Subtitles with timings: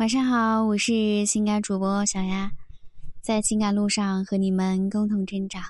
[0.00, 2.50] 晚上好，我是情感主播小丫，
[3.20, 5.62] 在情感路上和你们共同成长。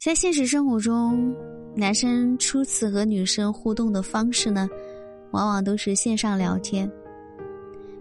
[0.00, 1.36] 在现实生活中，
[1.76, 4.66] 男生初次和女生互动的方式呢，
[5.32, 6.90] 往往都是线上聊天。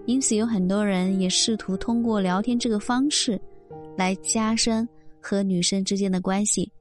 [0.06, 3.38] 因此，有很多人也试图通过聊天这个方式，
[3.98, 4.88] 来加深
[5.20, 6.72] 和女生之间的关系，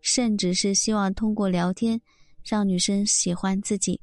[0.00, 2.00] 甚至是希望通过聊天
[2.42, 4.00] 让女生喜欢自己。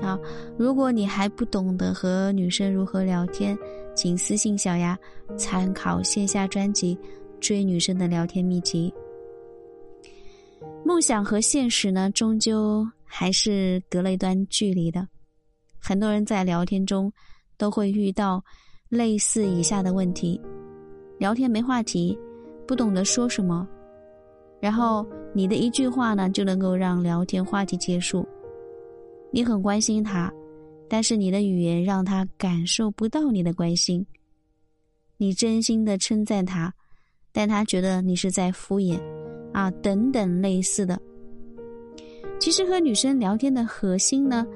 [0.00, 0.18] 好，
[0.58, 3.56] 如果你还不懂得和女生如何聊天，
[3.94, 4.96] 请私信小丫
[5.36, 6.94] 参考线下专辑
[7.40, 8.92] 《追女生的聊天秘籍》。
[10.84, 15.06] 梦想和现实呢，终究还是隔了一段距离的。
[15.80, 17.12] 很多人在聊天中
[17.56, 18.44] 都会遇到
[18.88, 20.40] 类似以下的问题：
[21.18, 22.16] 聊天没话题，
[22.66, 23.66] 不懂得说什么，
[24.60, 28.26] 然后你的一句话呢就能够让聊天话题结束。
[29.36, 30.32] 你很关心他，
[30.88, 34.02] 但是你的语言让他感受不到你的关心。
[35.18, 36.72] 你真心的称赞他，
[37.32, 38.98] 但他觉得你是在敷衍，
[39.52, 40.98] 啊，等等类似的。
[42.40, 44.46] 其实和女生聊天的核心呢，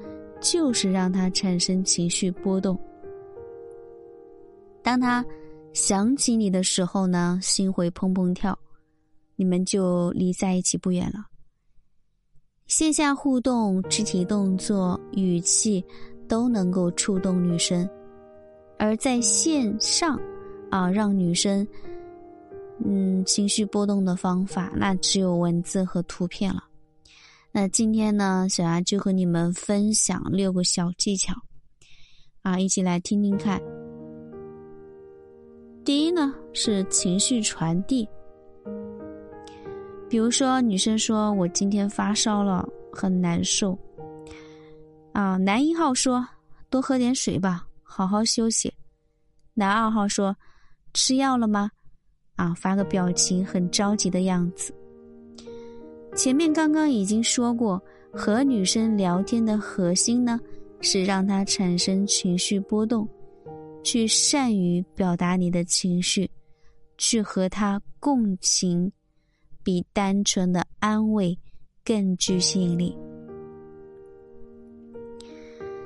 [0.41, 2.75] 就是让她产生情绪波动。
[4.81, 5.23] 当他
[5.73, 8.57] 想起你的时候呢，心会砰砰跳，
[9.35, 11.27] 你们就离在一起不远了。
[12.71, 15.83] 线下互动，肢体动作、语气
[16.25, 17.85] 都能够触动女生；
[18.79, 20.17] 而在线上，
[20.69, 21.67] 啊，让女生
[22.79, 26.63] 嗯情绪波动的方法，那只有文字和图片了。
[27.51, 31.33] 那今天呢，小牙就和你们分享六个小技巧，
[32.41, 33.61] 啊，一起来听听看。
[35.83, 38.07] 第一呢，是情绪传递。
[40.11, 43.79] 比如说，女生说：“我今天发烧了，很难受。”
[45.13, 46.27] 啊，男一号说
[46.69, 48.73] ：“多喝点水吧，好好休息。”
[49.55, 50.35] 男二号说
[50.93, 51.71] ：“吃药了吗？”
[52.35, 54.73] 啊，发个表情很着急的样子。
[56.13, 60.37] 前面刚刚已经说过，和女生聊天的核心呢，
[60.81, 63.07] 是让她产生情绪波动，
[63.81, 66.29] 去善于表达你的情绪，
[66.97, 68.91] 去和她共情。
[69.63, 71.37] 比单纯的安慰
[71.83, 72.97] 更具吸引力。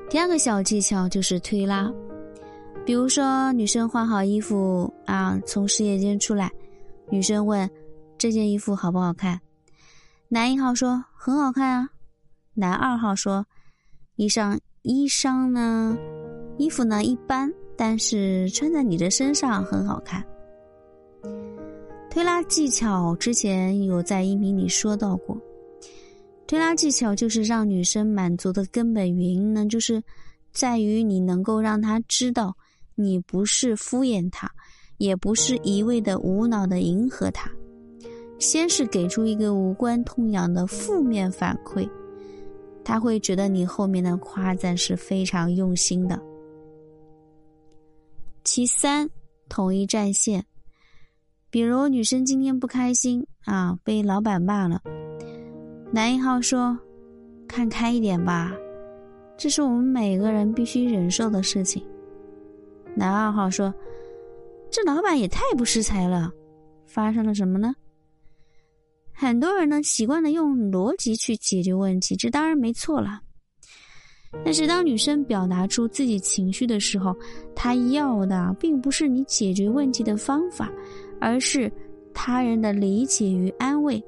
[0.09, 1.91] 第二个小技巧就是推拉，
[2.85, 6.51] 比如说女生换好衣服啊，从试衣间出来，
[7.09, 7.69] 女生问
[8.17, 9.39] 这件衣服好不好看？
[10.29, 11.89] 男一号说很好看啊，
[12.53, 13.45] 男二号说
[14.15, 15.97] 衣裳衣裳呢，
[16.57, 20.25] 衣服呢一般，但是穿在你的身上很好看。
[22.15, 25.37] 推拉技巧之前有在音频里说到过，
[26.47, 30.01] 推拉技巧就是让女生满足的根本原因呢，就是
[30.53, 32.55] 在于你能够让她知道
[32.95, 34.49] 你不是敷衍她，
[34.95, 37.51] 也不是一味的无脑的迎合她，
[38.39, 41.85] 先是给出一个无关痛痒的负面反馈，
[42.81, 46.17] 她会觉得你后面的夸赞是非常用心的。
[48.45, 49.09] 其三，
[49.49, 50.45] 统一战线。
[51.55, 54.81] 比如女生今天不开心啊，被老板骂了，
[55.89, 56.77] 男一号说
[57.47, 58.53] ：“看开一点吧，
[59.37, 61.81] 这是我们每个人必须忍受的事情。”
[62.93, 63.73] 男二号说
[64.69, 66.29] ：“这老板也太不识才了，
[66.85, 67.73] 发生了什么呢？”
[69.15, 73.21] 很多人呢习惯的用逻辑去解决问题，这当然没错了。
[74.43, 77.15] 但是当女生表达出自己情绪的时候，
[77.55, 80.69] 她要的并不是你解决问题的方法。
[81.25, 81.71] 而是
[82.13, 83.99] 他人的理解与安慰，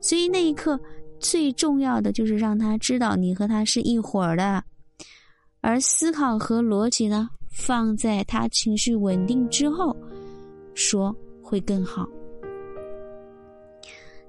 [0.00, 0.78] 所以那一刻
[1.18, 4.62] 最重要的就是让他知道你和他是一伙儿的，
[5.60, 9.96] 而思考和逻辑呢，放在他情绪稳定之后
[10.74, 11.12] 说
[11.42, 12.08] 会更好。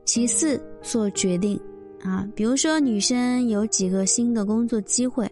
[0.03, 1.61] 其次，做决定
[2.01, 5.27] 啊，比如说女生有几个新的工作机会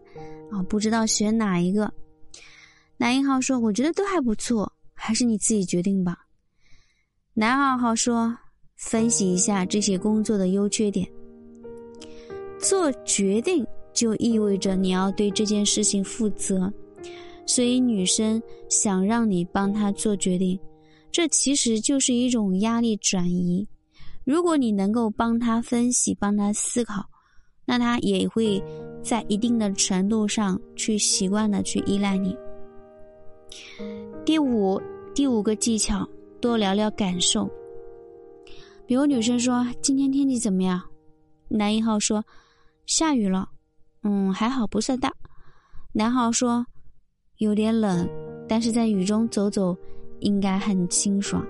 [0.51, 1.91] 啊，不知道选哪一个，
[2.97, 6.19] 男一号说：“我觉得都还不错，还是你自己决定吧。”
[7.35, 8.37] 男二号说
[8.77, 11.07] ：“分析一下这些工作的优缺点。
[12.59, 16.71] 做决定就意味着你要对这件事情负责，
[17.47, 18.39] 所以女生
[18.69, 20.59] 想让你帮她做决定，
[21.11, 23.67] 这其实就是一种压力转移。
[24.23, 27.03] 如果你能够帮她分析、帮她思考，
[27.65, 28.63] 那她也会
[29.01, 32.37] 在一定的程度上去习惯的去依赖你。
[34.23, 34.79] 第五，
[35.15, 36.07] 第五个技巧。”
[36.43, 37.49] 多聊聊感受，
[38.85, 40.81] 比如女生说今天天气怎么样？
[41.47, 42.21] 男一号说
[42.85, 43.47] 下雨了，
[44.01, 45.09] 嗯，还好不算大。
[45.93, 46.65] 男号说
[47.37, 48.05] 有点冷，
[48.45, 49.73] 但是在雨中走走
[50.19, 51.47] 应该很清爽。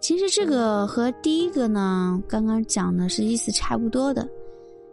[0.00, 4.28] 其实这个和第一个呢，刚刚讲的是意思差不多的，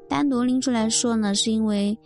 [0.07, 1.97] 单独拎出来说呢，是因为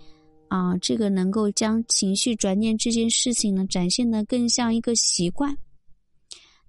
[0.48, 5.56] 啊，这个能够将情绪转念这件事情呢，展现的更像一个习惯。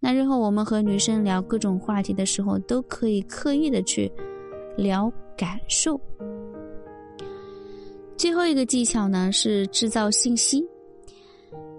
[0.01, 4.11] 那日后我们和女生聊各种话题的时候，都可以刻意的去
[4.77, 6.01] 聊感受。
[8.17, 10.65] 最后一个技巧呢是制造信息，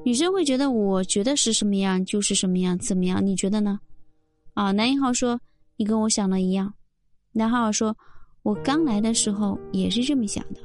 [0.04, 3.26] 女生会觉得我觉得是什么样就是什么样，怎么样？
[3.26, 3.80] 你觉得呢？
[4.54, 5.40] 啊，男一号说
[5.78, 6.74] 你跟我想的一样，
[7.32, 7.96] 男号说
[8.44, 10.60] 我刚来的时候也是这么想的。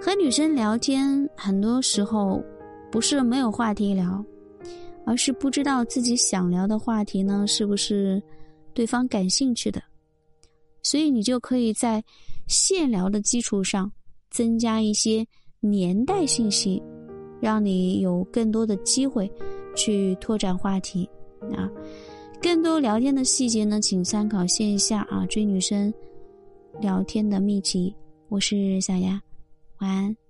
[0.00, 2.42] 和女生聊天，很多时候
[2.90, 4.24] 不是没有话题聊。
[5.06, 8.22] 而是不知道自己想聊的话题呢，是不是
[8.72, 9.82] 对方感兴趣的，
[10.82, 12.02] 所以你就可以在
[12.48, 13.90] 现聊的基础上
[14.30, 15.26] 增加一些
[15.60, 16.82] 年代信息，
[17.40, 19.30] 让你有更多的机会
[19.76, 21.08] 去拓展话题
[21.52, 21.70] 啊。
[22.42, 25.92] 更多聊天的细节呢，请参考线下啊追女生
[26.80, 27.94] 聊天的秘籍。
[28.28, 29.20] 我是小丫，
[29.78, 30.23] 晚安。